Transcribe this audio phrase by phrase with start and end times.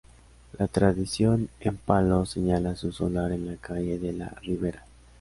[0.57, 4.83] La tradición en Palos señala su solar en la calle de la Ribera.